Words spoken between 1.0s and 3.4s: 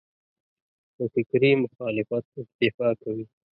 فکري مخالفت اکتفا کوي.